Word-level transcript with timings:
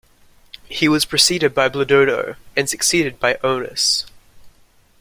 He 0.67 0.87
was 0.87 1.05
preceded 1.05 1.53
by 1.53 1.69
Bledudo 1.69 2.35
and 2.57 2.67
succeeded 2.67 3.19
by 3.19 3.35
Oenus. 3.43 4.03